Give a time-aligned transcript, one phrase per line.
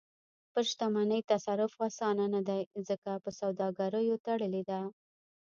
[0.51, 4.81] پر شتمنۍ تصرف اسانه نه دی، ځکه په سوداګریو تړلې ده.